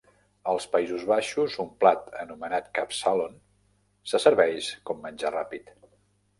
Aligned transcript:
Als 0.53 0.63
Països 0.75 1.03
Baixos, 1.11 1.57
un 1.65 1.69
plat 1.83 2.09
anomenat 2.23 2.73
"kapsalon" 2.79 3.39
se 4.15 4.25
serveix 4.27 4.73
com 4.91 5.07
menjar 5.09 5.37
ràpid. 5.41 5.75